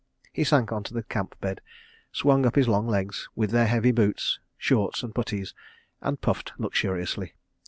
[0.33, 1.61] He sank on to the camp bed,
[2.11, 5.53] swung up his long legs, with their heavy boots, shorts, and puttees
[6.01, 7.35] and puffed luxuriously.